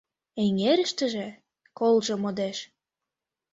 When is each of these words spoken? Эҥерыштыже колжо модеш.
Эҥерыштыже 0.43 1.27
колжо 1.77 2.15
модеш. 2.23 2.57